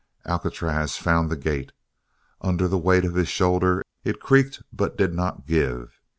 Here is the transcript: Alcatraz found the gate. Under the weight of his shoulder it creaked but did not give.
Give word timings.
Alcatraz 0.25 0.97
found 0.97 1.29
the 1.29 1.35
gate. 1.35 1.73
Under 2.41 2.67
the 2.67 2.79
weight 2.79 3.05
of 3.05 3.13
his 3.13 3.27
shoulder 3.27 3.83
it 4.03 4.19
creaked 4.19 4.63
but 4.73 4.97
did 4.97 5.13
not 5.13 5.45
give. 5.45 5.99